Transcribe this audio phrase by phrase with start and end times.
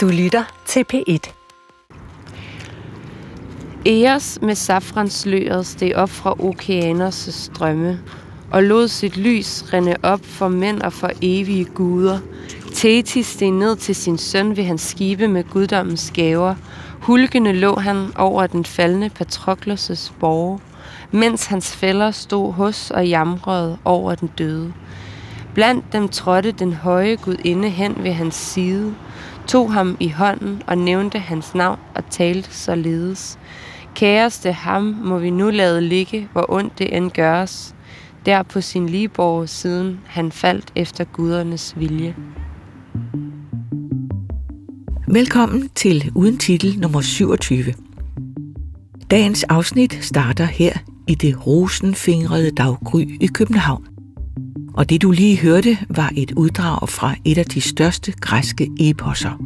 [0.00, 1.32] Du lytter til P1.
[3.86, 8.00] Eos med safransløret steg op fra okeaners strømme,
[8.52, 12.18] og lod sit lys rende op for mænd og for evige guder.
[12.74, 16.54] Thetis steg ned til sin søn ved hans skibe med guddommens gaver.
[17.00, 20.60] Hulkende lå han over den faldende Patroklos' borge,
[21.10, 24.72] mens hans fælder stod hos og jamrede over den døde.
[25.54, 28.94] Blandt dem trådte den høje gudinde hen ved hans side,
[29.50, 33.38] tog ham i hånden og nævnte hans navn og talte således.
[33.94, 37.74] Kæreste ham må vi nu lade ligge, hvor ondt det end gøres,
[38.26, 42.16] der på sin ligeborg siden han faldt efter gudernes vilje.
[45.08, 47.74] Velkommen til Uden Titel nummer 27.
[49.10, 50.72] Dagens afsnit starter her
[51.08, 53.89] i det rosenfingrede daggry i København.
[54.74, 59.42] Og det du lige hørte var et uddrag fra et af de største græske eposser.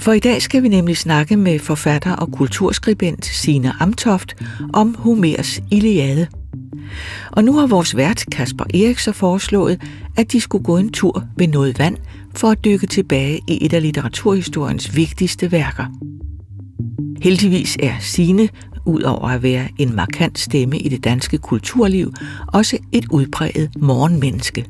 [0.00, 4.36] For i dag skal vi nemlig snakke med forfatter og kulturskribent Sine Amtoft
[4.72, 6.26] om Homers Iliade.
[7.32, 9.82] Og nu har vores vært Kasper Erik foreslået,
[10.16, 11.96] at de skulle gå en tur ved noget vand
[12.34, 15.84] for at dykke tilbage i et af litteraturhistoriens vigtigste værker.
[17.22, 18.48] Heldigvis er Sine,
[18.88, 22.12] ud over at være en markant stemme i det danske kulturliv,
[22.52, 24.66] også et udpræget morgenmenneske.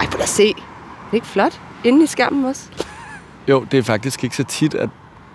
[0.00, 0.46] Ej, prøv at se.
[0.46, 0.54] Det
[1.10, 1.60] er ikke flot?
[1.84, 2.62] Inde i skærmen også.
[3.48, 4.88] Jo, det er faktisk ikke så tit, at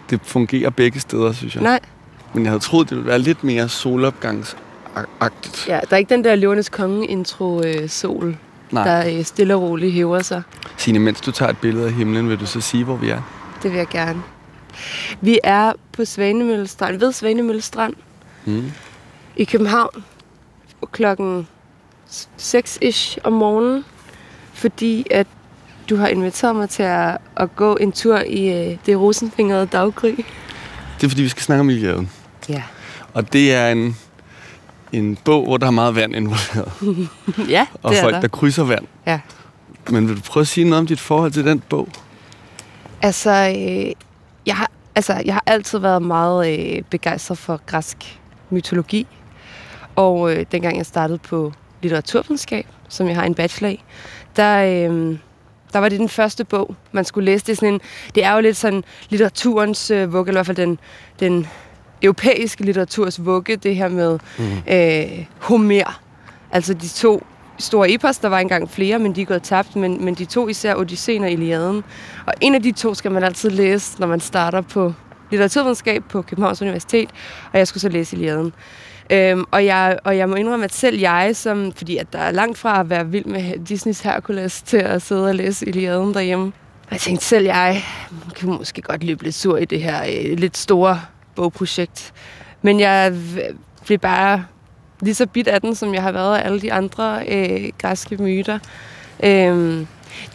[0.10, 1.64] det fungerer begge steder, synes jeg.
[1.64, 1.80] Nej.
[2.34, 5.68] Men jeg havde troet, det ville være lidt mere solopgangsagtigt.
[5.68, 7.90] Ja, der er ikke den der Løvernes Konge-intro øh,
[8.72, 8.84] Nej.
[8.84, 10.42] der øh, stille og roligt hæver sig.
[10.78, 13.22] Signe, mens du tager et billede af himlen, vil du så sige, hvor vi er?
[13.64, 14.22] Det vil jeg gerne.
[15.22, 17.94] Vi er på Svanemøllestrand, ved Svanemøllestrand
[18.46, 18.72] Mm.
[19.36, 20.04] i København
[20.92, 21.48] klokken
[22.40, 23.86] 6-ish om morgenen,
[24.54, 25.28] fordi at
[25.90, 30.08] du har inviteret mig til at, at gå en tur i øh, det rosenfingrede daggry.
[30.98, 32.10] Det er, fordi vi skal snakke om Iliaden.
[32.50, 32.64] Ja.
[33.14, 33.98] Og det er en,
[34.92, 36.72] en bog, hvor der er meget vand involveret.
[37.50, 38.22] ja, Og det er folk, der.
[38.22, 38.86] der krydser vand.
[39.08, 39.20] Ja.
[39.90, 41.90] Men vil du prøve at sige noget om dit forhold til den bog?
[43.02, 43.92] Altså, øh,
[44.52, 48.20] jeg har, altså, jeg har altid været meget øh, begejstret for græsk
[48.50, 49.08] mytologi.
[49.96, 53.84] Og øh, dengang jeg startede på litteraturvidenskab, som jeg har en bachelor i,
[54.36, 55.18] der, øh,
[55.74, 57.46] der var det den første bog, man skulle læse.
[57.46, 57.82] Det er, sådan en,
[58.16, 60.80] det er jo lidt sådan litteraturens øh, vugge, eller i hvert fald den,
[61.20, 61.48] den
[62.02, 64.74] europæiske litteraturs vugge, det her med mm.
[64.74, 66.00] øh, Homer.
[66.52, 67.24] Altså de to
[67.62, 70.48] store epos, der var engang flere, men de er gået tabt, men, men de to
[70.48, 71.84] især Odysseen og Iliaden.
[72.26, 74.94] Og en af de to skal man altid læse, når man starter på
[75.32, 77.10] litteraturvidenskab på Københavns Universitet,
[77.54, 78.54] og jeg skulle så læse Iliaden.
[79.10, 82.32] Øhm, og, jeg, og jeg må indrømme, at selv jeg, som, fordi at der er
[82.32, 86.46] langt fra at være vild med Disneys Hercules til at sidde og læse Iliaden derhjemme,
[86.92, 90.04] og jeg tænkte selv, jeg hmm, kan måske godt løbe lidt sur i det her
[90.04, 91.02] øh, lidt store
[91.36, 92.14] bogprojekt.
[92.62, 93.14] Men jeg
[93.86, 94.46] blev bare
[95.02, 98.18] lige så bit af den, som jeg har været af alle de andre øh, græske
[98.18, 98.60] myter.
[99.24, 99.88] Øhm,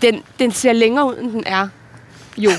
[0.02, 1.68] den, den ser længere ud, end den er.
[2.38, 2.50] Jo.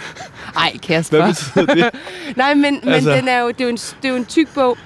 [0.56, 1.16] Ej, Kasper.
[1.18, 1.90] Hvad betyder det?
[2.36, 3.12] Nej, men, men Altså- altså...
[3.12, 4.78] den er jo, det, er jo en, det er jo en tyk bog.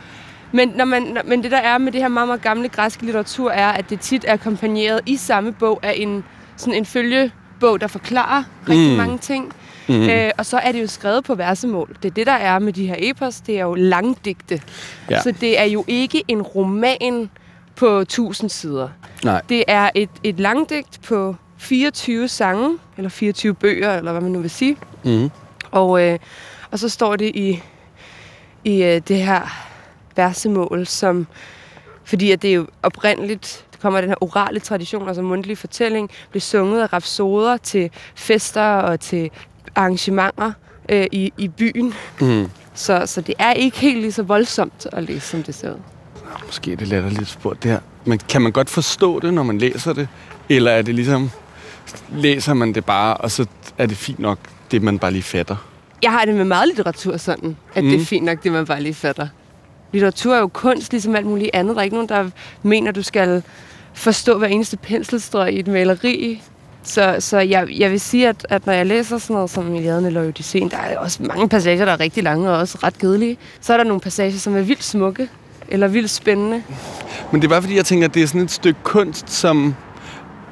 [0.53, 3.03] Men, når man, når- men det der er med det her meget, meget gamle græske
[3.05, 6.25] litteratur, er, at det tit er akkompagneret i samme bog af en,
[6.57, 8.97] sådan en følgebog, der forklarer rigtig Mm.
[8.97, 9.53] mange ting.
[9.89, 10.09] Mm.
[10.09, 11.97] Øh, og så er det jo skrevet på versemål.
[12.03, 13.41] Det er det, der er med de her epos.
[13.41, 14.63] Det er jo langdigte.
[15.11, 15.23] Ja.
[15.23, 17.31] Så det er jo ikke en roman
[17.77, 18.89] på 1000 sider.
[19.25, 19.43] Nej.
[19.49, 24.41] Det er et, et langdigt på 24 sange, eller 24 bøger, eller hvad man nu
[24.41, 24.77] vil sige.
[25.05, 25.31] Mm.
[25.71, 26.19] Og, øh,
[26.71, 27.63] og så står det i,
[28.65, 29.67] i øh, det her
[30.17, 31.27] versemål, som,
[32.05, 36.11] fordi at det er jo oprindeligt, det kommer den her orale tradition, altså mundtlig fortælling,
[36.31, 39.31] blev sunget af rapsoder til fester og til
[39.77, 40.53] arrangementer
[40.89, 41.95] øh, i, i byen.
[42.21, 42.51] Mm.
[42.75, 45.79] Så, så det er ikke helt lige så voldsomt at læse, som det ser ud.
[46.47, 47.81] Måske er det latterligt spurgt det her.
[48.05, 50.09] Men kan man godt forstå det, når man læser det?
[50.49, 51.31] Eller er det ligesom,
[52.13, 53.47] læser man det bare, og så
[53.79, 54.39] er det fint nok,
[54.71, 55.57] det man bare lige fatter?
[56.03, 57.91] Jeg har det med meget litteratur sådan, at mm.
[57.91, 58.05] det er Mm.
[58.07, 59.29] fint nok, det man bare lige fatter.
[59.93, 61.75] Litteratur er jo kunst, ligesom alt muligt andet.
[61.77, 62.31] Der er ikke nogen, der
[62.63, 63.43] mener, du skal
[63.95, 66.43] forstå hver eneste penselstrøg i et maleri.
[66.87, 70.07] Så, så jeg, jeg vil sige, at, at når jeg læser sådan noget som Iliaden
[70.07, 73.39] eller Odysseen, der er også mange passager, der er rigtig lange og også ret kedelige.
[73.61, 75.29] Så er der nogle passager, som er vildt smukke
[75.69, 76.63] eller vildt spændende.
[77.33, 79.75] Men det er bare fordi, jeg tænker, at det er sådan et stykke kunst, som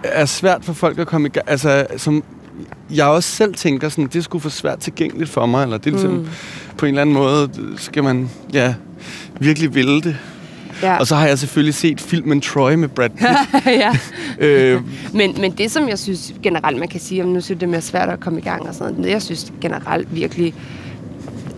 [0.04, 1.50] er svært for folk at komme i gang.
[1.50, 2.25] Altså, som
[2.90, 5.90] jeg også selv tænker, sådan, det skulle for svært tilgængeligt for mig, eller det er
[5.90, 6.28] ligesom, mm.
[6.76, 8.75] på en eller anden måde, skal man ja,
[9.40, 10.16] virkelig ville det.
[10.84, 10.96] Ja.
[10.96, 13.66] Og så har jeg selvfølgelig set filmen Troy med Brad Pitt.
[13.66, 13.96] ja.
[14.38, 14.82] øh,
[15.12, 17.70] Men, men det, som jeg synes generelt, man kan sige, om nu synes det er
[17.70, 20.54] mere svært at komme i gang og sådan noget, det jeg synes generelt virkelig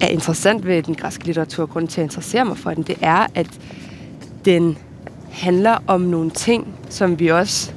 [0.00, 3.26] er interessant ved den græske litteratur, grund til at interessere mig for den, det er,
[3.34, 3.46] at
[4.44, 4.78] den
[5.30, 7.70] handler om nogle ting, som vi også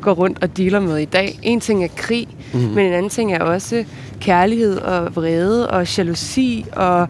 [0.00, 1.38] går rundt og dealer med i dag.
[1.42, 2.60] En ting er krig, mm.
[2.60, 3.84] men en anden ting er også
[4.20, 7.08] kærlighed og vrede og jalousi og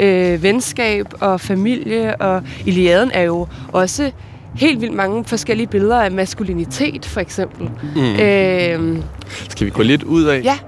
[0.00, 2.16] øh, venskab og familie.
[2.20, 4.10] Og Iliaden er jo også
[4.54, 7.70] helt vildt mange forskellige billeder af maskulinitet, for eksempel.
[7.96, 8.02] Mm.
[8.20, 9.02] Øh,
[9.48, 10.40] skal vi gå lidt ud af?
[10.44, 10.58] ja,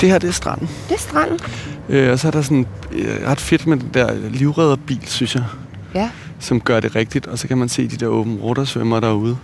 [0.00, 0.68] Det her, det er stranden.
[0.88, 1.38] det er stranden.
[1.88, 5.44] Øh, og så er der sådan øh, ret fedt med den der livredderbil, synes jeg,
[5.94, 6.10] Ja.
[6.38, 7.26] som gør det rigtigt.
[7.26, 9.36] Og så kan man se de der åben ruttersvømmer derude.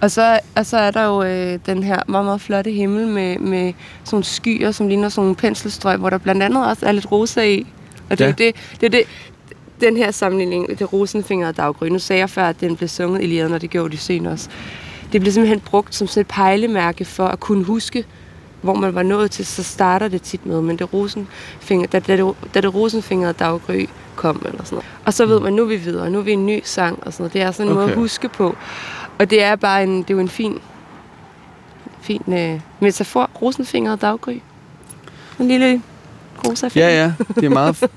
[0.00, 3.38] Og så, og så er der jo øh, den her meget, meget flotte himmel med,
[3.38, 3.72] med
[4.04, 7.42] sådan skyer, som ligner sådan nogle penselstrøg, hvor der blandt andet også er lidt rosa
[7.42, 7.66] i.
[8.10, 8.30] Og det er Ja.
[8.30, 9.02] jo det, det, er det,
[9.80, 11.86] den her sammenligning, det rosenfingrede daggry.
[11.88, 14.26] Nu sagde jeg før, at den blev sunget i Iliaden, og det gjorde de sen
[14.26, 14.48] også.
[15.12, 18.04] Det blev simpelthen brugt som sådan et pejlemærke for at kunne huske,
[18.62, 22.16] hvor man var nået til, så starter det tit med, men det rosenfinger, da, da,
[22.16, 23.86] det, da det rosenfingrede daggry
[24.16, 24.84] kom, eller sådan noget.
[25.04, 27.12] Og så ved man, nu er vi videre, nu er vi en ny sang, og
[27.12, 27.32] sådan noget.
[27.32, 27.80] Det er sådan en okay.
[27.82, 28.56] måde at huske på.
[29.18, 30.58] Og det er bare en, det er jo en fin,
[32.02, 33.30] fin øh, metafor.
[33.42, 34.36] Rosenfingret daggry.
[35.40, 35.82] En lille
[36.48, 36.68] rosa.
[36.76, 37.90] Ja, ja, det er meget...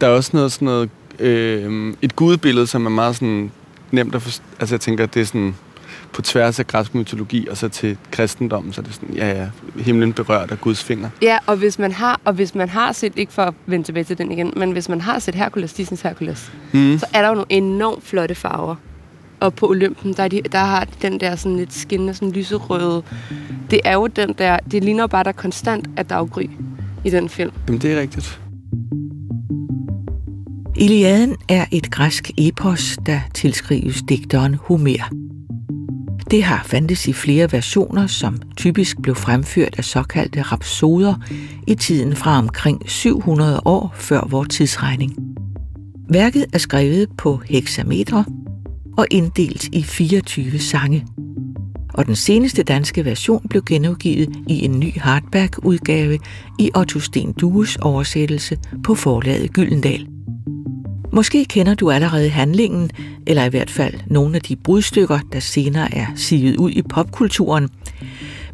[0.00, 0.90] der er også noget sådan noget...
[1.18, 3.50] Øh, et gudebillede, som er meget sådan
[3.90, 4.42] nemt at forstå.
[4.60, 5.54] Altså jeg tænker, det er sådan
[6.12, 9.46] på tværs af græsk mytologi og så til kristendommen, så er det sådan, ja, ja,
[9.82, 11.10] himlen berørt af Guds finger.
[11.22, 14.04] Ja, og hvis man har, og hvis man har set, ikke for at vende tilbage
[14.04, 16.98] til den igen, men hvis man har set Hercules, Disneys Hercules, Mm.
[16.98, 18.76] så er der jo nogle enormt flotte farver.
[19.42, 23.02] Og på Olympen, der, er de, der har den der sådan lidt skinnende, sådan lyserøde.
[23.70, 26.50] Det er jo den der, det ligner bare, der konstant er daggry
[27.04, 27.52] i den film.
[27.66, 28.40] Jamen, det er rigtigt.
[30.76, 35.10] Iliaden er et græsk epos, der tilskrives digteren Homer.
[36.30, 41.14] Det har fandtes i flere versioner, som typisk blev fremført af såkaldte rapsoder
[41.66, 45.16] i tiden fra omkring 700 år før vor tidsregning.
[46.08, 48.24] Værket er skrevet på hexametre
[48.98, 51.06] og inddelt i 24 sange.
[51.94, 56.18] Og den seneste danske version blev genudgivet i en ny hardback-udgave
[56.58, 60.06] i Otto Sten Dues oversættelse på forlaget Gyldendal.
[61.12, 62.90] Måske kender du allerede handlingen,
[63.26, 67.68] eller i hvert fald nogle af de brudstykker, der senere er sivet ud i popkulturen.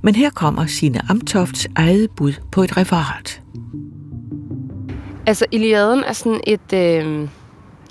[0.03, 3.43] Men her kommer sine Amtofts eget bud på et referat.
[5.27, 7.29] Altså, Iliaden er sådan et, øh,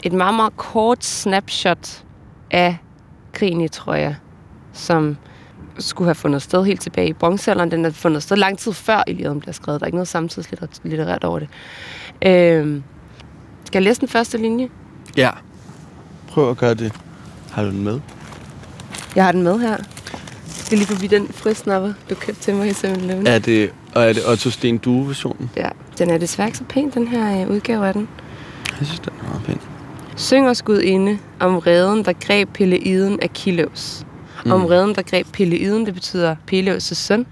[0.04, 2.04] et meget, meget kort snapshot
[2.52, 2.78] af
[3.34, 4.16] krigen i Troja,
[4.74, 5.18] som
[5.80, 7.72] skulle have fundet sted helt tilbage i bronzealderen.
[7.72, 9.82] Den er fundet sted lang tid før Iliaden bliver skrevet.
[9.82, 11.50] Der er ikke noget samtidslitterært over det.
[12.22, 12.82] Øh,
[13.66, 14.70] skal jeg læse den første linje?
[15.18, 15.30] Ja.
[16.28, 16.94] Prøv at gøre det.
[17.52, 18.00] Har du den med?
[19.16, 19.70] Jeg har den med her.
[19.70, 23.28] Jeg skal lige forbi den frisnapper, du købte til mig i 7-Eleven.
[23.28, 25.50] Er det, og er det Otto Sten Due-versionen?
[25.56, 28.08] Ja, den er desværre ikke så pæn, den her øh, udgave af den.
[28.80, 29.77] Jeg synes, den er meget pæn.
[30.18, 34.06] Synger Skud inde om redden, der greb Peleiden af Kileus.
[34.46, 34.52] Mm.
[34.52, 37.26] Om redden, der greb Peleiden, det betyder Peleus' søn,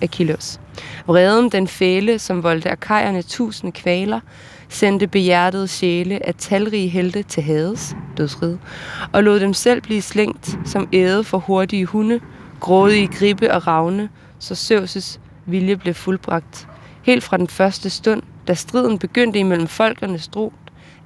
[0.00, 0.60] Achilleus.
[1.06, 4.20] Vreden, den fæle, som voldte arkajerne tusind kvaler,
[4.68, 8.56] sendte behjertede sjæle af talrige helte til Hades, dødsrid,
[9.12, 12.20] og lod dem selv blive slængt som æde for hurtige hunde,
[12.60, 16.68] grådige gribe og ravne, så Zeus' vilje blev fuldbragt.
[17.02, 20.52] Helt fra den første stund, da striden begyndte imellem folkenes drot,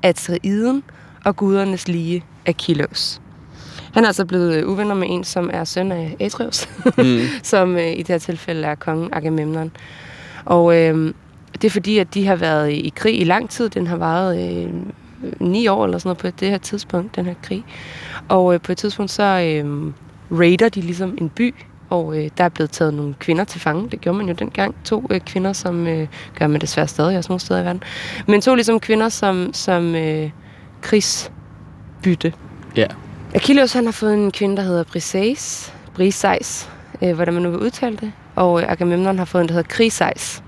[0.03, 0.83] Atreiden
[1.25, 3.21] og gudernes lige Achilleus.
[3.95, 7.21] Han er altså blevet uvenner med en, som er søn af Atreus, Mm.
[7.43, 9.71] som øh, i det her tilfælde er kongen Agamemnon.
[10.45, 11.15] Og øh,
[11.53, 13.69] det er fordi, at de har været i, i krig i lang tid.
[13.69, 14.73] Den har varet øh,
[15.41, 17.65] ni år eller sådan noget på det her tidspunkt, den her krig.
[18.29, 19.93] Og øh, på et tidspunkt så øh,
[20.41, 21.55] raider de ligesom en by,
[21.91, 23.91] og øh, der er blevet taget nogle kvinder til fange.
[23.91, 24.75] Det gjorde man jo dengang.
[24.85, 26.07] To øh, kvinder, som øh,
[26.39, 27.83] gør man desværre stadig også nogle steder i verden.
[28.27, 30.31] Men to ligesom kvinder som, som øh,
[30.83, 32.33] krigsbytte.
[32.77, 32.87] Ja.
[33.35, 36.71] Achilleus han har fået en kvinde, der hedder Briseis, Briseis,
[37.03, 38.13] øh, hvordan man nu vil udtale det.
[38.37, 40.43] Og øh, Agamemnon har fået en, der hedder Kriseis.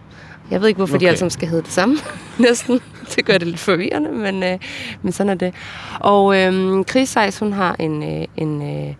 [0.50, 1.04] Jeg ved ikke, hvorfor okay.
[1.04, 1.96] de alle sammen skal hedde det samme,
[2.38, 2.80] næsten.
[3.16, 4.58] Det gør det lidt forvirrende, men, øh,
[5.02, 5.54] men sådan er det.
[6.00, 8.94] Og øh, Kriseis, hun har en, øh, en øh,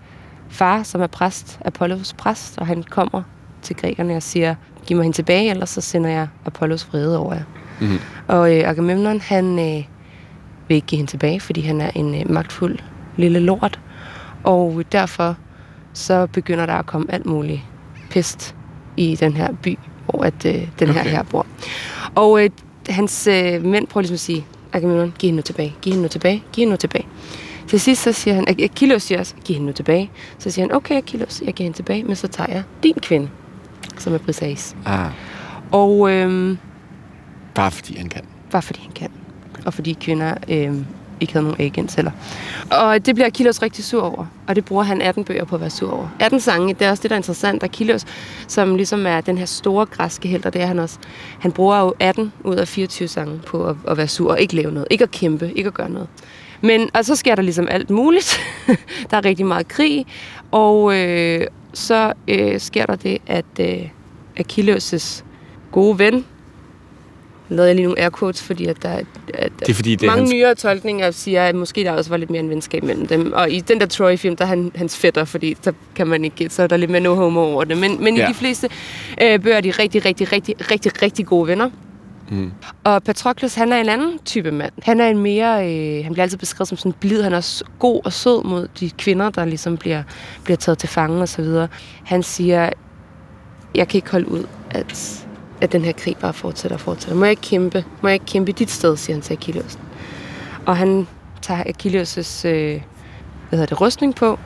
[0.49, 3.23] far, som er præst, Apollos præst, og han kommer
[3.63, 4.55] til grækerne og siger,
[4.87, 7.45] giv mig hende tilbage, ellers så sender jeg Apollos vrede over jer.
[7.81, 7.99] Mhm.
[8.29, 9.85] Og øh, Agamemnon, han øh,
[10.69, 12.79] vil ikke give hende tilbage, fordi han er en øh, magtfuld
[13.17, 13.81] lille lort.
[14.45, 15.37] Og derfor
[15.93, 17.61] så begynder der at komme alt muligt
[18.11, 18.55] pest
[18.97, 21.11] i den her by, hvor at, øh, den her Okay.
[21.11, 21.47] her bor.
[22.15, 22.51] Og øh,
[22.89, 26.09] hans øh, mænd prøver ligesom at sige, Agamemnon, giv hende nu tilbage, giv hende nu
[26.09, 27.07] tilbage, giv hende nu tilbage.
[27.69, 30.11] Til sidst så siger han, Achilles siger også, giv hende nu tilbage.
[30.39, 33.29] Så siger han, okay Achilles, jeg giver hende tilbage, men så tager jeg din kvinde,
[33.99, 34.77] som er Briseis.
[34.87, 35.11] Ah,
[35.71, 36.57] Og øh,
[37.55, 38.23] bare fordi han kan.
[38.51, 39.09] bare fordi han kan.
[39.67, 40.75] Og fordi kvinder øh,
[41.23, 42.11] ikke havde nogen agentceller.
[42.71, 44.27] Og det bliver Achilles rigtig sur over.
[44.47, 46.09] Og det bruger han 18 bøger på at være sur over.
[46.21, 47.63] 18 sange, det er også det, der er interessant.
[47.63, 48.07] Achilles,
[48.49, 50.99] som ligesom er den her store græske held, og det er han også.
[51.39, 54.57] Han bruger jo 18 ud af 24 sange på at, at være sur og ikke
[54.57, 54.87] lave noget.
[54.91, 56.09] Ikke at kæmpe, ikke at gøre noget.
[56.61, 58.41] Men, og så sker der ligesom alt muligt.
[59.11, 60.07] der er rigtig meget krig.
[60.51, 63.89] Og øh, så øh, sker der det, at øh,
[64.41, 65.23] Achilles'
[65.73, 66.25] gode ven,
[67.49, 69.01] lavede jeg lige nogle air quotes, fordi at der er,
[69.35, 70.33] at Det er fordi, det mange hans...
[70.33, 73.33] nyere tolkninger siger, at måske der også var lidt mere en venskab mellem dem.
[73.33, 76.49] Og i den der Troy-film, der er han hans fætter, fordi så kan man ikke
[76.51, 77.79] så er der lidt mere no homo over det.
[77.79, 78.27] Men, men ja.
[78.27, 78.69] I de fleste
[79.23, 81.71] øh, bøger er de rigtig, rigtig, rigtig, rigtig, rigtig gode venner.
[82.31, 82.51] Mm.
[82.85, 84.73] Og Patroklos, han er en anden type mand.
[84.83, 87.23] Han er en mere, øh, han bliver altid beskrevet som sådan blid.
[87.23, 90.03] Han er s- god og sød mod de kvinder, der ligesom bliver,
[90.45, 91.69] bliver taget til fange og så videre.
[92.05, 92.71] Han siger,
[93.75, 95.22] jeg kan ikke holde ud, at,
[95.63, 97.17] at den her krig bare fortsætter og fortsætter.
[97.17, 97.85] Må jeg ikke kæmpe?
[98.01, 99.79] Må jeg ikke kæmpe i dit sted, siger han til Achilles.
[100.67, 101.07] Og han
[101.43, 102.81] tager Achilles' øh,
[103.49, 104.39] hvad hedder det, rustning på,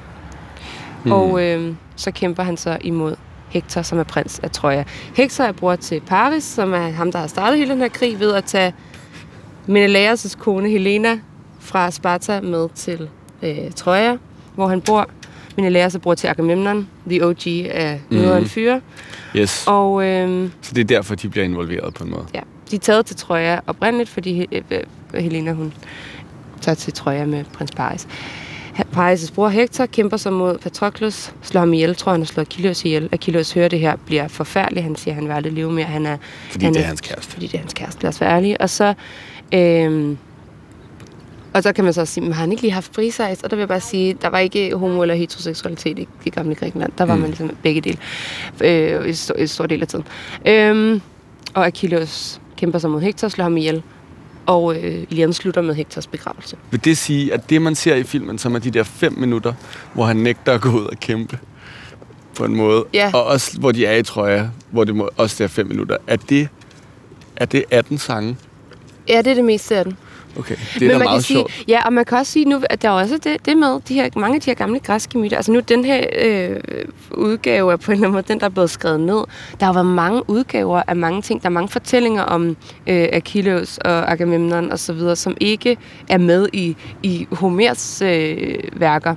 [1.05, 1.13] mm.
[1.13, 3.17] og øh, så kæmper han så imod
[3.49, 4.85] Hector, som er prins af Troja.
[5.15, 8.21] Hector er bror til Paris, som er ham, der har startet hele den her krig
[8.21, 8.75] ved at tage
[9.69, 11.19] Menelaus' kone Helena
[11.61, 13.09] fra Sparta med til
[13.43, 14.17] øh, Troja,
[14.55, 15.09] hvor han bor.
[15.57, 18.49] Menelaus er bror til Agamemnon, the OG af Nøderen mm.
[18.49, 18.81] Fyre.
[19.39, 19.65] Yes.
[19.67, 22.27] Og øh, Så det er derfor, de bliver involveret på en måde.
[22.35, 22.41] ja,
[22.71, 24.81] de er taget til Troja oprindeligt, fordi øh, øh,
[25.23, 25.73] Helena hun
[26.61, 28.09] tager til Troja med prins Paris.
[28.97, 32.85] Paris' bror Hector kæmper sig mod Patroklos, slår ham ihjel, tror han har slået Achilles
[32.85, 33.09] ihjel.
[33.13, 34.83] Achilles hører det her, bliver forfærdelig.
[34.85, 35.85] Han siger, at han vil aldrig leve mere.
[35.87, 36.17] Han er,
[36.51, 37.33] Fordi han det er hans kæreste.
[37.33, 38.61] Fordi det er hans kæreste, lad os være ærlige.
[38.61, 38.95] Og så,
[39.55, 40.19] øhm,
[41.57, 43.43] og så kan man så sige, men har han ikke lige haft Briseis?
[43.43, 46.55] Og der vil jeg bare sige, der var ikke homo- eller heteroseksualitet i det gamle
[46.55, 46.93] Grækenland.
[46.99, 47.21] Der var mm.
[47.21, 47.99] man ligesom begge dele.
[48.61, 50.05] Øh, i stor, i stor del af tiden.
[50.47, 51.01] Øhm,
[51.55, 53.83] og Achilles kæmper sig mod Hector, slår ham ihjel.
[54.47, 56.57] Og øh, Iliaden slutter med Hectors begravelse.
[56.71, 59.53] Vil det sige, at det, man ser i filmen, som er de der fem minutter,
[59.95, 61.39] hvor han nægter at gå ud og kæmpe
[62.37, 63.11] på en måde, Ja.
[63.15, 66.17] og også hvor de er i trøje, hvor det må, også er fem minutter, er
[66.17, 66.49] det,
[67.37, 68.37] er det 18 sange?
[69.09, 69.97] Ja, det er det meste af den.
[70.39, 71.65] Okay, det er da man meget kan sige, sjovt.
[71.69, 73.95] Ja, og man kan også sige nu, at der er også det, det med de
[73.95, 75.37] her, mange af de her gamle græske myter.
[75.37, 76.57] Altså nu, den her øh,
[77.11, 79.25] udgave er på en eller anden måde den, der er blevet skrevet ned.
[79.61, 81.43] Der har været mange udgaver af mange ting.
[81.43, 82.49] Der er mange fortællinger om
[82.87, 85.77] øh, Achilles og Agamemnon og så videre, som ikke
[86.09, 89.15] er med i, i Homers øh, værker.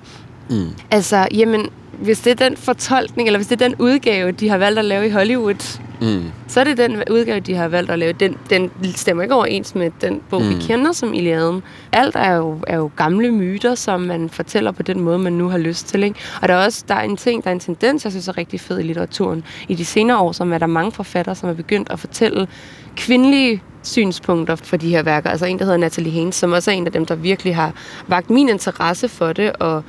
[0.49, 0.67] Mm.
[0.91, 4.57] Altså, jamen, hvis det er den fortolkning, eller hvis det er den udgave, de har
[4.57, 6.23] valgt at lave i Hollywood, Mm.
[6.47, 8.13] så er det den udgave, de har valgt at lave.
[8.13, 10.49] Den, den stemmer ikke overens med den bog, mm.
[10.49, 11.63] vi kender som Iliaden.
[11.91, 15.49] Alt er jo, er jo gamle myter, som man fortæller på den måde, man nu
[15.49, 16.03] har lyst til.
[16.03, 16.19] Ikke?
[16.41, 18.37] Og der er også der er en ting, der er en tendens, jeg synes er
[18.37, 19.43] rigtig fed i litteraturen.
[19.67, 22.47] I de senere år, som er der mange forfattere, som er begyndt at fortælle
[22.95, 25.29] kvindelige synspunkter for de her værker.
[25.29, 27.73] Altså en, der hedder Natalie Haynes, som også er en af dem, der virkelig har
[28.07, 29.83] vagt min interesse for det, og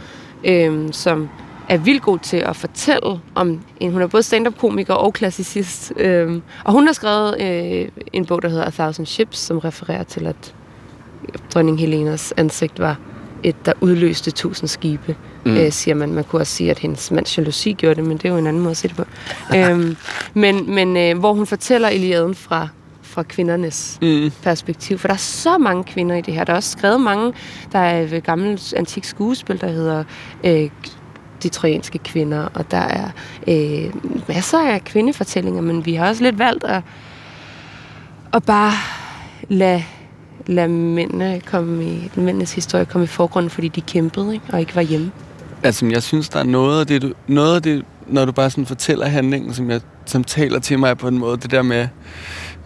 [0.44, 1.28] øhm, som
[1.70, 3.92] er vildt god til at fortælle om en.
[3.92, 5.92] Hun er både stand-up-komiker og klassicist.
[5.96, 10.02] Øhm, og hun har skrevet øh, en bog, der hedder A Thousand Ships, som refererer
[10.02, 10.54] til, at
[11.54, 12.96] dronning Helenas ansigt var
[13.42, 15.56] et, der udløste tusind skibe, mm.
[15.56, 16.12] øh, siger man.
[16.12, 18.46] Man kunne også sige, at hendes mands jalousi gjorde det, men det er jo en
[18.46, 19.04] anden måde at se det på.
[19.56, 19.96] øhm,
[20.34, 22.68] men men øh, hvor hun fortæller Iliaden fra,
[23.02, 24.30] fra kvindernes Mm.
[24.42, 24.98] perspektiv.
[24.98, 26.44] For der er så mange kvinder i det her.
[26.44, 27.32] Der er også skrevet mange.
[27.72, 30.04] Der er et gammelt antik skuespil, der hedder
[30.44, 30.70] øh,
[31.42, 33.10] de trojanske kvinder, og der er
[33.48, 33.94] øh,
[34.28, 36.82] masser af kvindefortællinger, men vi har også lidt valgt at,
[38.34, 38.72] at bare
[39.48, 39.82] lade,
[40.46, 44.76] lade mændene komme i, mændenes historie komme i forgrunden, fordi de kæmpede ikke, og ikke
[44.76, 45.10] var hjemme.
[45.62, 48.50] Altså, jeg synes, der er noget af det, du, noget af det når du bare
[48.50, 51.88] sådan fortæller handlingen, som, jeg, som taler til mig på en måde, det der med,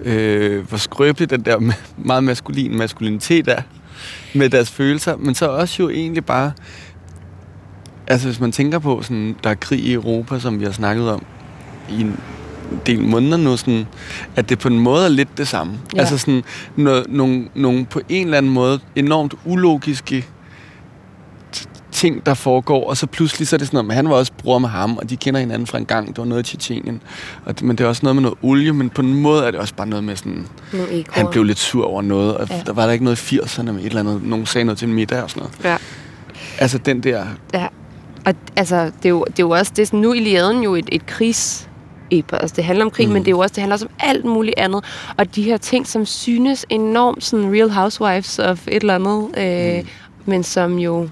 [0.00, 3.62] øh, hvor skrøbelig den der meget maskulin maskulinitet er
[4.35, 6.52] med deres følelser, men så også jo egentlig bare,
[8.06, 11.11] altså hvis man tænker på, sådan, der er krig i Europa, som vi har snakket
[11.11, 11.23] om
[11.90, 12.16] i en
[12.87, 13.87] del måneder nu, sådan,
[14.37, 15.78] at det på en måde er lidt det samme.
[15.94, 16.00] Ja.
[16.00, 16.44] Altså sådan,
[16.76, 20.26] noget, nogle, nogle på en eller anden måde enormt ulogiske
[21.92, 24.32] ting, der foregår, og så pludselig så er det sådan noget, men han var også
[24.38, 27.02] bror med ham, og de kender hinanden fra en gang, det var noget i Tjetjenien,
[27.44, 29.50] og det, men det er også noget med noget olie, men på en måde er
[29.50, 31.02] det også bare noget med sådan, egoer.
[31.11, 32.62] han blev lidt sur over noget, og ja.
[32.66, 34.88] der var der ikke noget i 80'erne med et eller andet, nogen sagde noget til
[34.88, 35.64] en middag og sådan noget.
[35.64, 35.76] Ja.
[36.58, 37.66] Altså den der, Ja,
[38.25, 40.62] og altså, det er jo, det er jo også, det er sådan, nu er Iliaden
[40.62, 41.69] jo et, et krigs
[42.11, 42.38] epos.
[42.38, 43.12] Altså, det handler om krig, mm.
[43.12, 44.85] men det er jo også, det handler også om alt muligt andet.
[45.16, 49.78] Og de her ting, som synes enormt sådan Real Housewives of et eller andet, øh,
[49.78, 49.88] mm.
[50.25, 51.09] men som jo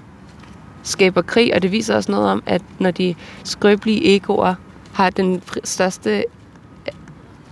[0.83, 4.55] skaber krig, og det viser også noget om, at når de skrøbelige egoer
[4.93, 6.23] har den største øh,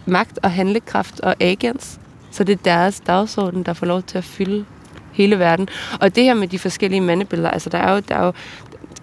[0.05, 1.99] magt og handlekraft og agens,
[2.31, 4.65] så det er deres dagsorden, der får lov til at fylde
[5.11, 5.67] hele verden.
[6.01, 8.33] Og det her med de forskellige mandebilleder, altså der er jo, der er jo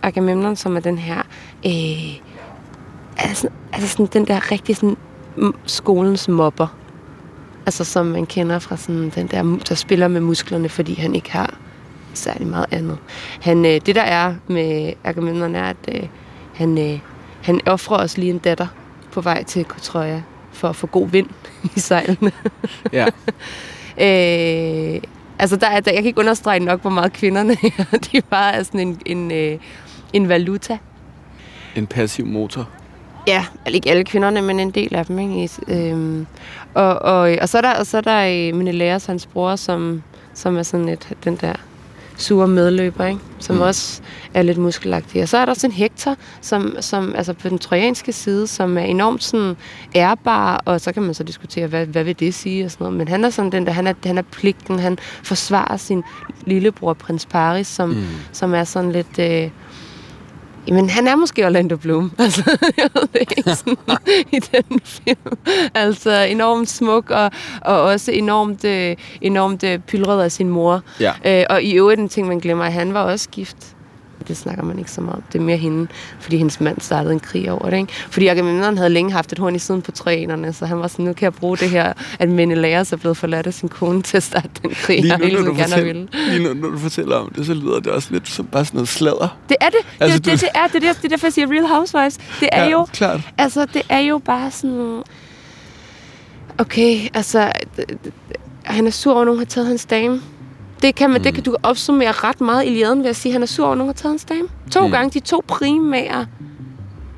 [0.03, 1.23] Agamemnon, som er den her,
[1.67, 2.29] øh,
[3.17, 4.97] altså, altså sådan, den der rigtig sådan,
[5.67, 6.77] skolens mobber.
[7.67, 11.33] Altså som man kender fra sådan den der, der spiller med musklerne, fordi han ikke
[11.33, 11.55] har
[12.15, 12.99] særlig meget andet.
[13.41, 16.03] Han, øh, det der er med Agamemnon er, at øh,
[16.55, 16.99] han, øh,
[17.43, 18.67] han offrer os lige en datter
[19.13, 21.29] på vej til Kotroja for at få god vind
[21.77, 22.33] i sejlene.
[22.93, 23.05] Ja.
[24.07, 25.01] øh,
[25.39, 27.99] altså, der er, der, jeg kan ikke understrege nok, hvor meget kvinderne er.
[28.13, 29.59] De bare er sådan en, en, øh,
[30.13, 30.79] en valuta.
[31.77, 32.69] En passiv motor.
[33.27, 35.19] Ja, ikke alle kvinderne, men en del af dem.
[35.19, 35.51] Ikke?
[35.69, 36.27] Øhm,
[36.75, 40.03] og, og, og så er der, og så er der Menelaus, hans bror, som,
[40.35, 41.53] som er sådan et, den der
[42.17, 43.21] sure medløber, ikke?
[43.39, 43.63] som mm.
[43.63, 44.03] også
[44.35, 45.23] er lidt muskelagtig.
[45.23, 48.79] Og så er der også en Hector, som, som altså på den trojanske side, som
[48.79, 49.57] er enormt sådan
[49.97, 52.99] ærbar, og så kan man så diskutere, hvad, hvad vil det sige og sådan noget.
[52.99, 56.03] Men han er sådan den der, han er, han er pligten, han forsvarer sin
[56.45, 58.05] lillebror, prins Paris, som, mm.
[58.33, 59.19] som er sådan lidt...
[59.19, 59.51] Øh,
[60.69, 62.13] Jamen, han er måske Orlando Bloom.
[62.19, 63.77] Altså, jeg ved det ikke sådan,
[64.33, 65.37] i den film.
[65.75, 70.83] Altså, enormt smuk, og, og også enormt, øh, enormt øh, pylret af sin mor.
[71.01, 71.13] Ja.
[71.27, 73.57] Øh, og i øvrigt en ting, man glemmer, at han var også gift
[74.29, 75.23] det snakker man ikke så meget om.
[75.33, 75.89] Det er mere hende,
[76.21, 77.77] fordi hendes mand startede en krig over det.
[77.77, 77.93] Ikke?
[78.11, 81.05] Fordi Agamemnon havde længe haft et horn i siden på træerne, så han var sådan,
[81.05, 84.17] nu kan jeg bruge det her, at Menelaus er blevet forladt af sin kone til
[84.17, 86.09] at starte den krig, lige nu, hele tiden gerne vil.
[86.13, 88.77] Lige nu, når du fortæller om det, så lyder det også lidt som bare sådan
[88.77, 89.39] noget sladder.
[89.49, 89.79] Det er det.
[90.01, 90.31] Altså, det, du...
[90.31, 92.17] det, det, er, det, er, det er derfor, jeg siger Real Housewives.
[92.41, 93.21] Det er ja, jo, klart.
[93.39, 95.03] Altså, det er jo bare sådan...
[96.59, 97.53] Okay, altså...
[98.65, 100.21] Han er sur over, at nogen har taget hans dame.
[100.83, 101.23] Det kan, man, mm.
[101.23, 103.65] det kan du opsummere ret meget i Iliaden ved at sige, at han er sur
[103.65, 104.49] over, at nogen har taget hans dame.
[104.71, 104.93] To mm.
[104.93, 106.27] gange de to primære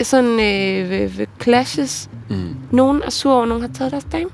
[0.03, 2.11] sådan, øh, ved, ved clashes.
[2.31, 2.57] Mm.
[2.71, 4.31] Nogen er sur over, at nogen har taget deres dame.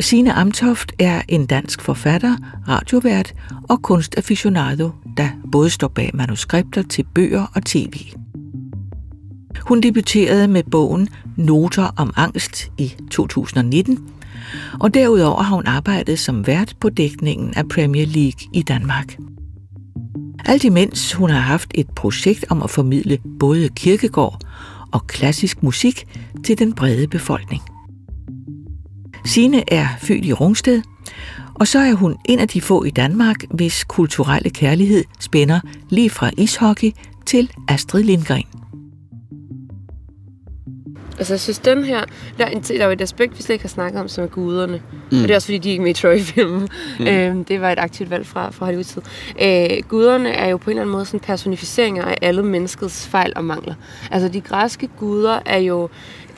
[0.00, 2.36] Signe Amtoft er en dansk forfatter,
[2.68, 3.34] radiovært
[3.68, 7.92] og kunstaficionado, der både står bag manuskripter til bøger og tv.
[9.60, 13.98] Hun debuterede med bogen Noter om angst i 2019,
[14.80, 19.16] og derudover har hun arbejdet som vært på dækningen af Premier League i Danmark.
[20.44, 24.40] Alt imens hun har haft et projekt om at formidle både kirkegård
[24.92, 26.06] og klassisk musik
[26.44, 27.62] til den brede befolkning.
[29.24, 30.82] Sine er født i Rungsted,
[31.54, 36.10] og så er hun en af de få i Danmark, hvis kulturelle kærlighed spænder lige
[36.10, 36.90] fra ishockey
[37.26, 38.63] til Astrid Lindgren.
[41.18, 42.04] Altså, jeg synes, den her...
[42.38, 44.82] Der er, der er et aspekt, vi slet ikke har snakket om, som er guderne.
[45.10, 45.16] Mm.
[45.16, 46.68] Og det er også, fordi de er ikke med i Troy-filmen.
[46.98, 47.06] Mm.
[47.06, 49.02] Øhm, det var et aktivt valg fra, fra Hollywood-tid.
[49.42, 53.32] Øh, guderne er jo på en eller anden måde sådan personificeringer af alle menneskets fejl
[53.36, 53.74] og mangler.
[54.10, 55.88] Altså, de græske guder er jo...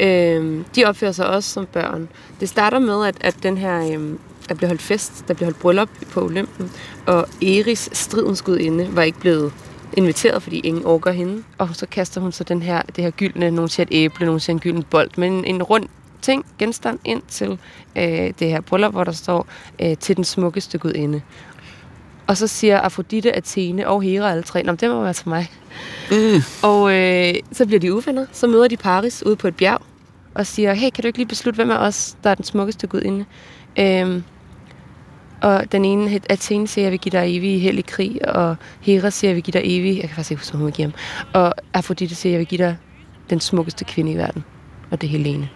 [0.00, 2.08] Øh, de opfører sig også som børn.
[2.40, 3.98] Det starter med, at, at den her...
[3.98, 4.10] Øh,
[4.48, 6.70] der blev holdt fest, der blev holdt bryllup på Olympen,
[7.06, 9.52] og Eris, stridens gudinde, var ikke blevet
[9.92, 11.42] inviteret, fordi ingen orker hende.
[11.58, 14.40] Og så kaster hun så den her, det her gyldne, nogen siger et æble, nogen
[14.40, 15.88] siger en gylden bold, men en rund
[16.22, 17.58] ting, genstand ind til
[17.96, 19.46] øh, det her bryllup, hvor der står
[19.82, 21.22] øh, til den smukkeste gudinde.
[22.26, 25.50] Og så siger Afrodite, Athene og Hera alle tre, det må være til mig.
[26.10, 26.42] Mm.
[26.62, 28.26] Og øh, så bliver de uvenner.
[28.32, 29.82] Så møder de Paris ude på et bjerg
[30.34, 32.86] og siger, hey, kan du ikke lige beslutte, hvem af os, der er den smukkeste
[32.86, 33.24] gudinde?
[33.78, 34.22] Øh,
[35.42, 39.28] og den ene, Athene siger, jeg vil give dig evig i krig, og Hera siger,
[39.28, 40.94] jeg vil give dig evig, jeg kan faktisk ikke huske, hun vil give ham.
[41.42, 42.76] Og Afrodite siger, jeg vil give dig
[43.30, 44.44] den smukkeste kvinde i verden,
[44.90, 45.48] og det er Helene.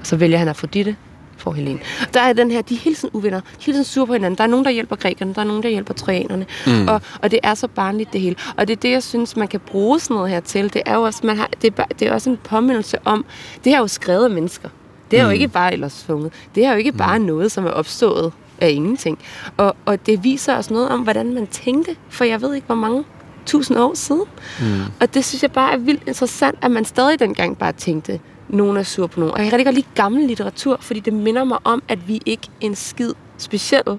[0.00, 0.96] Og så vælger han Afrodite
[1.36, 1.78] for Helene.
[2.14, 4.12] Der er den her, de er hele tiden uvenner, de er hele tiden sure på
[4.12, 4.38] hinanden.
[4.38, 6.46] Der er nogen, der hjælper grækerne, der er nogen, der hjælper trojanerne.
[6.66, 6.88] Mm.
[6.88, 8.36] Og, og det er så barnligt det hele.
[8.56, 10.72] Og det er det, jeg synes, man kan bruge sådan noget her til.
[10.72, 13.24] Det er jo også, man har, det er, det er også en påmindelse om,
[13.64, 14.68] det er jo skrevet af mennesker.
[15.10, 15.28] Det er mm.
[15.28, 16.32] jo ikke bare ellers funget.
[16.54, 17.24] Det er jo ikke bare mm.
[17.24, 19.18] noget, som er opstået af ingenting.
[19.56, 22.74] Og, og det viser os noget om, hvordan man tænkte, for jeg ved ikke, hvor
[22.74, 23.04] mange
[23.46, 24.24] tusind år siden.
[24.60, 24.80] Mm.
[25.00, 28.76] Og det synes jeg bare er vildt interessant, at man stadig dengang bare tænkte, nogen
[28.76, 29.34] er sur på nogen.
[29.34, 32.20] Og jeg kan rigtig godt lide gammel litteratur, fordi det minder mig om, at vi
[32.26, 33.98] ikke er en skid speciel.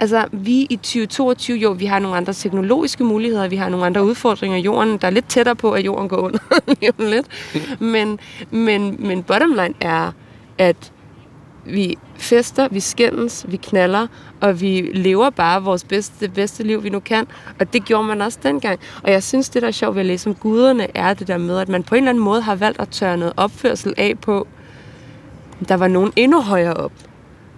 [0.00, 4.04] Altså, vi i 2022, jo, vi har nogle andre teknologiske muligheder, vi har nogle andre
[4.04, 4.58] udfordringer.
[4.58, 6.38] Jorden, der er lidt tættere på, at jorden går under
[7.10, 7.26] lidt.
[7.80, 8.18] Men,
[8.50, 10.12] men, men bottom line er,
[10.58, 10.92] at
[11.64, 14.06] vi fester, vi skændes, vi knaller,
[14.40, 17.26] og vi lever bare vores bedste, det bedste liv, vi nu kan.
[17.60, 18.80] Og det gjorde man også dengang.
[19.02, 21.38] Og jeg synes, det der er sjovt ved at læse om guderne, er det der
[21.38, 24.14] med, at man på en eller anden måde har valgt at tørre noget opførsel af
[24.22, 24.46] på,
[25.68, 26.92] der var nogen endnu højere op,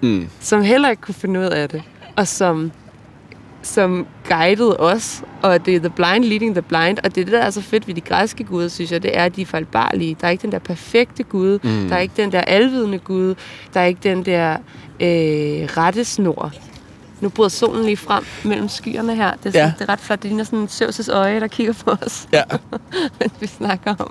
[0.01, 0.29] Mm.
[0.41, 1.83] som heller ikke kunne finde ud af det,
[2.17, 2.73] og som,
[3.63, 7.33] som guidede os, og det er the blind leading the blind, og det er det,
[7.33, 9.47] der er så fedt ved de græske guder, synes jeg, det er, at de er
[9.47, 10.17] fejlbarlige.
[10.21, 11.89] Der er ikke den der perfekte gud, mm.
[11.89, 13.35] der er ikke den der alvidende gud,
[13.75, 14.53] der er ikke den der
[15.01, 16.53] øh, rettesnor.
[17.23, 19.31] Nu bryder solen lige frem mellem skyerne her.
[19.31, 19.73] Det er, sådan, Ja.
[19.79, 20.23] det er ret flot.
[20.23, 22.43] Det ligner sådan en Zeus' øje, der kigger på os, Ja,
[23.21, 24.11] mens vi snakker om.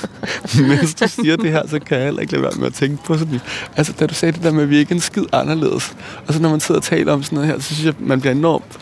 [0.68, 3.04] mens du siger det her, så kan jeg heller ikke lade være med at tænke
[3.04, 3.40] på sådan...
[3.76, 5.96] Altså, da du sagde det der med, at vi ikke er en skid anderledes.
[6.26, 8.20] Og så når man sidder og taler om sådan noget her, så synes jeg, man
[8.20, 8.78] bliver enormt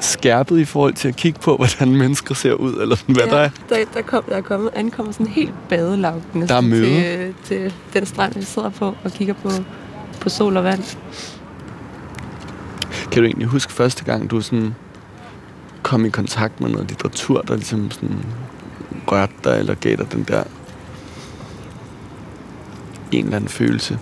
[0.00, 3.30] skærpet i forhold til at kigge på, hvordan mennesker ser ud, eller sådan, hvad ja.
[3.30, 3.50] der er.
[3.68, 6.14] Der, der, kom, der er kommet, ankommer sådan helt badelag
[6.48, 6.84] Der er møde.
[6.86, 9.50] til, til den strand, vi sidder på og kigger på,
[10.20, 10.96] på sol og vand.
[13.12, 14.74] Kan du egentlig huske første gang, du sådan
[15.82, 18.24] kom i kontakt med noget litteratur, der ligesom sådan
[19.08, 20.44] rørte dig, eller gav dig den der
[23.12, 23.98] en eller anden følelse?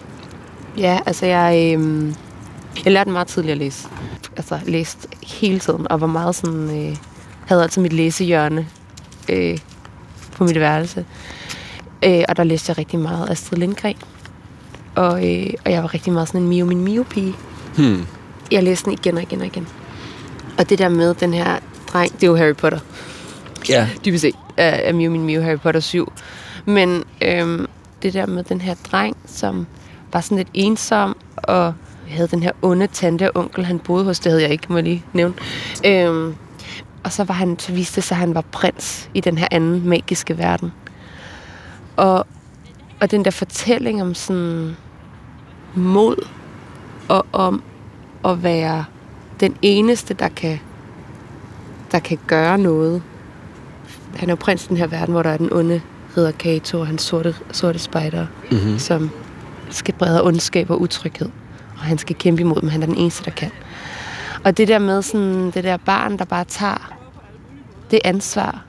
[0.79, 2.09] Ja, altså jeg, øh,
[2.85, 3.88] jeg lærte meget tidligt at læse.
[4.37, 6.96] Altså læste hele tiden, og var meget sådan, øh,
[7.46, 8.66] havde altid mit læsehjørne
[9.29, 9.59] øh,
[10.33, 11.05] på mit værelse.
[12.05, 13.96] Øh, og der læste jeg rigtig meget Astrid Lindgren.
[14.94, 17.35] Og, øh, og jeg var rigtig meget sådan en Mio min Mio-pige.
[17.77, 18.07] Hmm.
[18.50, 19.68] Jeg læste den igen og igen og igen.
[20.58, 21.58] Og det der med den her
[21.92, 22.78] dreng, det er jo Harry Potter.
[23.68, 23.88] Ja.
[24.04, 26.12] dybest set er, er Mew Min Mew Harry Potter 7.
[26.64, 27.66] Men øhm,
[28.02, 29.66] det der med den her dreng, som
[30.12, 31.74] var sådan lidt ensom, og
[32.08, 34.76] havde den her onde tante og onkel, han boede hos, det havde jeg ikke, må
[34.76, 35.34] jeg lige nævne.
[35.86, 36.34] Øhm,
[37.04, 39.48] og så, var han, så viste det sig, at han var prins i den her
[39.50, 40.72] anden magiske verden.
[41.96, 42.26] Og,
[43.00, 44.76] og den der fortælling om sådan
[45.74, 46.26] mod,
[47.08, 47.62] og om
[48.24, 48.85] at være
[49.40, 50.61] den eneste, der kan,
[51.92, 53.02] der kan gøre noget
[54.16, 55.80] han er jo prins i den her verden, hvor der er den onde
[56.16, 58.78] ridder Kato og hans sorte, sorte spejder, Mm-hmm.
[58.78, 59.11] som
[59.70, 61.28] skal brede ondskab og utryghed.
[61.76, 62.68] Og han skal kæmpe imod dem.
[62.68, 63.50] Han er den eneste, der kan.
[64.44, 66.92] Og det der med sådan, det der barn, der bare tager
[67.90, 68.64] det ansvar.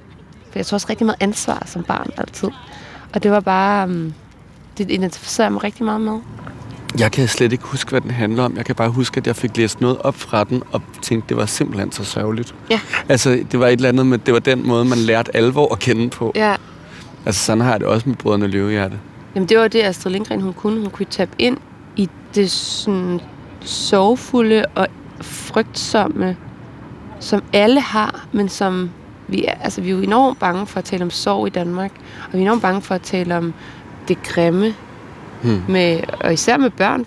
[0.52, 2.50] For jeg tror også rigtig meget ansvar som barn altid.
[3.14, 3.84] Og det var bare...
[3.88, 4.14] Um,
[4.78, 6.20] det identificerer jeg mig rigtig meget med.
[7.00, 8.58] Jeg kan slet ikke huske, hvad den handler om.
[8.58, 11.38] Jeg kan bare huske, at jeg fik læst noget op fra den, og tænkte, det
[11.38, 12.56] var simpelthen så sørgeligt.
[12.70, 12.80] Ja.
[13.10, 15.80] Altså, det var et eller andet med, det var den måde, man lærte alvor at
[15.80, 16.32] kende på.
[16.36, 16.56] Ja.
[17.26, 19.00] Altså, sådan har jeg det også med Brødrene Løvehjerte.
[19.36, 20.80] Jamen det var det, Astrid Lindgren hun kunne.
[20.80, 21.58] Hun kunne tabe ind
[21.96, 23.22] i det sådan
[23.62, 24.88] sorgfulde og
[25.22, 26.38] frygtsomme,
[27.20, 28.90] som alle har, men som
[29.28, 31.92] vi er, altså vi er jo enormt bange for at tale om sorg i Danmark,
[32.26, 33.54] og vi er enormt bange for at tale om
[34.08, 34.74] det grimme,
[35.44, 35.62] Hmm.
[35.68, 37.06] med, og især med børn.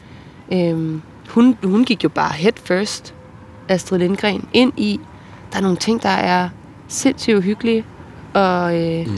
[0.52, 3.14] Øhm, hun, hun gik jo bare head first,
[3.68, 5.00] Astrid Lindgren, ind i,
[5.52, 6.48] der er nogle ting, der er
[6.88, 7.84] sindssygt uhyggelige
[8.34, 9.16] og, øh, Mm.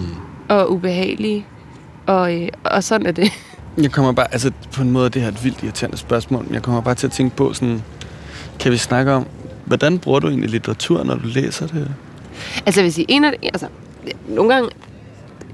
[0.49, 1.47] og ubehagelige,
[2.07, 3.33] og, øh, og sådan er det.
[3.83, 6.55] Jeg kommer bare, altså på en måde, det her er et vildt irriterende spørgsmål, men
[6.55, 7.83] jeg kommer bare til at tænke på sådan,
[8.61, 9.27] kan vi snakke om,
[9.65, 11.95] hvordan bruger du egentlig litteratur, når du læser det?
[12.67, 13.67] Altså, vil sige, en af, altså,
[14.29, 14.71] nogle gange,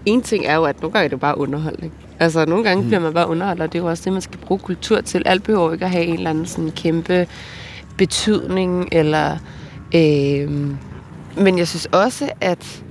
[0.06, 1.92] en ting er jo, at nogle gange er det bare underholdning.
[2.20, 2.88] Altså, nogle gange mm.
[2.88, 5.22] bliver man bare underholdt, og det er jo også det, man skal bruge kultur til.
[5.26, 7.26] Alt behøver ikke at have en eller anden sådan kæmpe
[7.98, 9.36] betydning, eller...
[9.94, 10.50] Øh,
[11.36, 12.82] men jeg synes også, at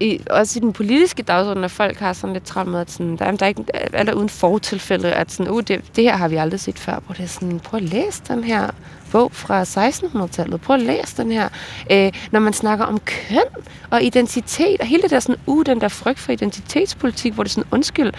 [0.00, 3.16] i, også i den politiske dagsorden, at folk har sådan lidt travlt med, at sådan,
[3.16, 6.16] der, er- der er ikke er der uden fortilfælde, at sådan, uh, det, det her
[6.16, 6.98] har vi aldrig set før.
[7.06, 8.70] Prøv, det er sådan, prøv at læse den her
[9.12, 10.60] bog fra 1600-tallet.
[10.60, 11.48] Prøv at læse den her.
[11.90, 15.80] Øh, når man snakker om køn og identitet, og hele det der sådan, uh, den
[15.80, 18.12] der frygt for identitetspolitik, hvor det er sådan, undskyld,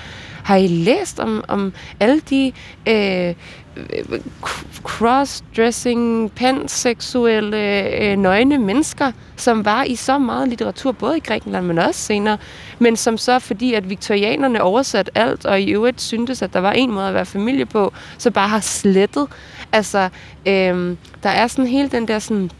[0.43, 2.51] har I læst om, om alle de
[2.87, 3.35] øh,
[3.77, 4.19] Øh,
[4.83, 7.57] crossdressing, panseksuelle,
[8.03, 12.37] øh, nøgne mennesker, som var i så meget litteratur, både i Grækenland, men også senere,
[12.79, 16.71] men som så, fordi at viktorianerne oversat alt, og i øvrigt syntes, at der var
[16.71, 19.27] en måde at være familie på, så bare har slettet.
[19.71, 20.09] Altså,
[20.45, 22.51] øh, der er sådan hele den der sådan,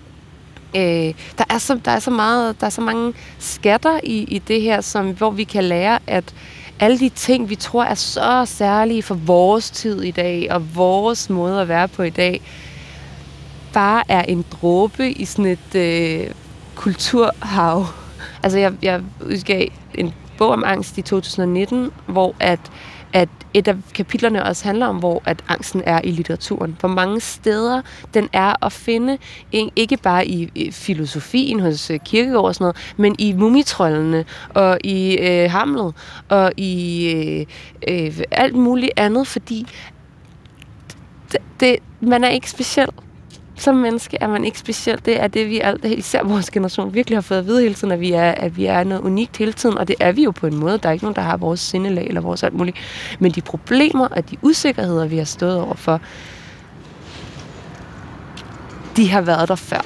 [0.76, 4.39] øh, der, er så, der er så meget, der er så mange skatter i, i
[4.39, 6.34] det her, som, hvor vi kan lære, at
[6.82, 11.30] alle de ting, vi tror er så særlige for vores tid i dag, og vores
[11.30, 12.41] måde at være på i dag,
[13.74, 16.32] bare er en dråbe i sådan et øh,
[16.76, 17.86] kulturhav.
[18.44, 22.60] Altså, jeg, jeg udgav en bog om angst i 2019, hvor at,
[23.13, 26.78] at et af kapitlerne også handler om, hvor at angsten er i litteraturen.
[26.80, 27.82] Hvor mange steder
[28.13, 29.17] den er at finde,
[29.76, 35.17] ikke bare i filosofien hos Kirkegaard Kierkegaard og sådan noget, men i mumitrollene og i
[35.17, 35.93] øh, Hamlet
[36.30, 37.06] og i
[37.88, 39.67] øh, øh, alt muligt andet, fordi
[41.60, 42.89] det, man er ikke speciel.
[43.62, 45.02] Som menneske er man ikke speciel.
[45.06, 47.91] Det er det, vi alt, især vores generation virkelig har fået at vide hele tiden,
[47.91, 49.78] at vi er, at vi er noget unikt hele tiden.
[49.78, 50.78] Og det er vi jo på en måde.
[50.78, 52.78] Der er ikke nogen, der har vores sindelag eller vores alt muligt.
[53.19, 56.02] Men de problemer og de usikkerheder, vi har stået overfor,
[58.95, 59.86] de har været der før.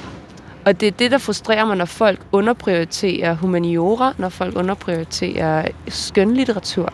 [0.64, 6.92] Og det er det, der frustrerer mig, når folk underprioriterer humaniora, når folk underprioriterer skønlitteratur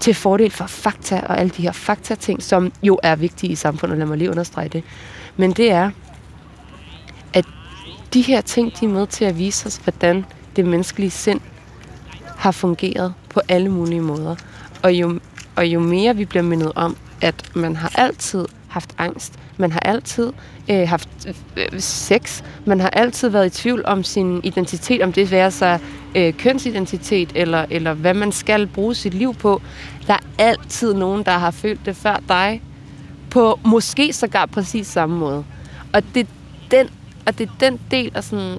[0.00, 3.98] til fordel for fakta og alle de her fakta-ting, som jo er vigtige i samfundet.
[3.98, 4.84] Lad mig lige understrege det.
[5.36, 5.90] Men det er,
[7.32, 7.44] at
[8.14, 10.24] de her ting, de er med til at vise os, hvordan
[10.56, 11.40] det menneskelige sind
[12.36, 14.36] har fungeret på alle mulige måder.
[14.82, 15.20] Og jo,
[15.56, 19.80] og jo mere vi bliver mindet om, at man har altid haft angst, man har
[19.80, 20.32] altid
[20.70, 21.08] øh, haft
[21.56, 22.42] øh, sex.
[22.64, 25.80] Man har altid været i tvivl om sin identitet, om det være sig
[26.14, 29.62] øh, kønsidentitet, eller, eller hvad man skal bruge sit liv på.
[30.06, 32.62] Der er altid nogen, der har følt det før dig,
[33.34, 35.44] på måske sågar præcis samme måde.
[35.92, 36.26] Og det,
[36.70, 36.88] den,
[37.26, 38.58] og det er den del af sådan...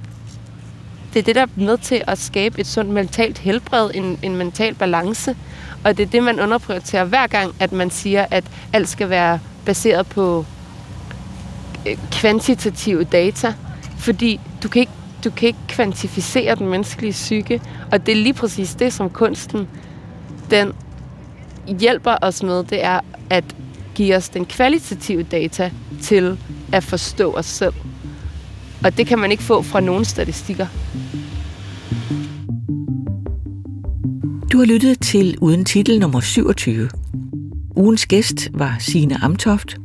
[1.14, 4.36] Det er det, der er med til at skabe et sundt mentalt helbred, en, en
[4.36, 5.36] mental balance.
[5.84, 9.40] Og det er det, man underprioriterer hver gang, at man siger, at alt skal være
[9.66, 10.46] baseret på
[11.88, 13.54] øh, kvantitative data,
[13.98, 14.92] fordi du kan ikke
[15.24, 17.62] du kan ikke kvantificere den menneskelige psyke,
[17.92, 19.68] og det er lige præcis det, som kunsten
[20.52, 20.74] den
[21.80, 23.44] hjælper os med, det er at
[23.96, 26.38] give os den kvalitative data til
[26.74, 27.74] at forstå os selv.
[28.84, 30.68] Og det kan man ikke få fra nogen statistikker.
[34.52, 36.90] Du har lyttet til Uden titel nummer 27.
[37.76, 39.78] Ugens gæst var Sine Amtoft,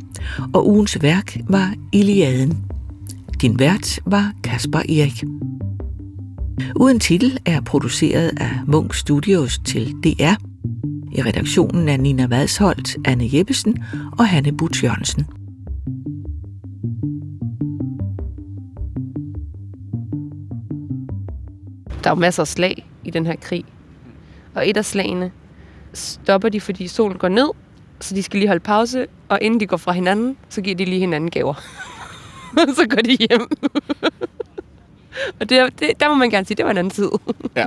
[0.54, 2.64] og ugens værk var Iliaden.
[3.40, 5.24] Din vært var Kasper Erik.
[6.76, 10.34] Uden titel er produceret af Munk Studios til DR.
[11.12, 13.84] I redaktionen er Nina Vadsholt, Anne Jeppesen
[14.18, 15.26] og Hanne Butch Jørgensen.
[22.04, 23.64] Der er jo masser af slag i den her krig.
[24.54, 25.32] Og et af slagene
[25.92, 27.50] stopper de, fordi solen går ned,
[28.00, 30.84] så de skal lige holde pause, og inden de går fra hinanden, så giver de
[30.84, 31.54] lige hinanden gaver.
[32.76, 33.46] så går de hjem.
[35.40, 37.10] og det, det, der må man gerne sige, det var en anden tid.
[37.56, 37.66] ja.